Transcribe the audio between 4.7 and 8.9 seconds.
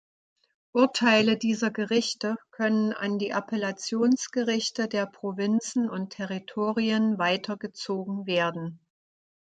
der Provinzen und Territorien weitergezogen werden.